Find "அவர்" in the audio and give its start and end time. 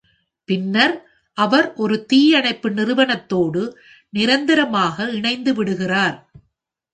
1.37-1.67